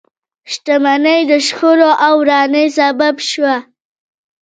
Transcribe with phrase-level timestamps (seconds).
[0.51, 3.55] شتمنۍ د شخړو او ورانۍ سبب شوه.